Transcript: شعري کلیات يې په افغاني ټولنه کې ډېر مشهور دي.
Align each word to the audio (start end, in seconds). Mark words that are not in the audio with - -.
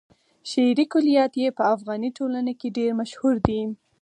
شعري 0.49 0.85
کلیات 0.93 1.33
يې 1.41 1.49
په 1.57 1.63
افغاني 1.73 2.09
ټولنه 2.17 2.51
کې 2.59 2.75
ډېر 2.77 2.91
مشهور 3.01 3.35
دي. 3.47 3.61